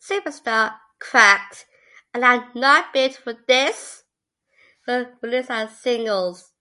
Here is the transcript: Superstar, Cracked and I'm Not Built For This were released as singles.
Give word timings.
Superstar, 0.00 0.80
Cracked 0.98 1.66
and 2.12 2.24
I'm 2.24 2.50
Not 2.56 2.92
Built 2.92 3.14
For 3.14 3.34
This 3.46 4.02
were 4.88 5.16
released 5.22 5.48
as 5.48 5.78
singles. 5.78 6.52